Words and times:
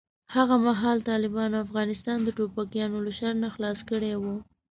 هغه 0.35 0.55
مهال 0.65 0.97
طالبانو 1.09 1.63
افغانستان 1.65 2.17
د 2.23 2.29
ټوپکیانو 2.37 2.97
له 3.05 3.11
شر 3.19 3.33
نه 3.43 3.49
خلاص 3.55 3.79
کړی 3.89 4.11
و. 4.21 4.23